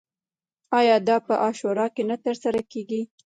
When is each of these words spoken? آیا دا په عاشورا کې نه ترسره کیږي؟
آیا 0.79 0.95
دا 1.07 1.17
په 1.27 1.33
عاشورا 1.43 1.87
کې 1.95 2.03
نه 2.09 2.15
ترسره 2.25 2.61
کیږي؟ 2.71 3.01